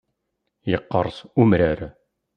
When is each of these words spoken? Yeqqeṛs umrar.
Yeqqeṛs 0.71 1.17
umrar. 1.41 1.79